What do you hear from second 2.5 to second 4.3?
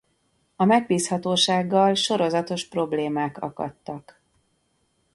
problémák akadtak.